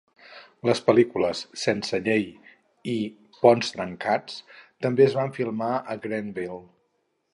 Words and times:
Les 0.67 0.79
pel·lícules 0.85 1.41
"Sense 1.63 1.99
llei" 2.07 2.25
i 2.93 2.97
"Ponts 3.43 3.69
trencats" 3.77 4.41
també 4.87 5.07
es 5.09 5.19
van 5.21 5.33
filmar 5.37 5.73
a 5.77 5.99
Grantville. 6.07 6.59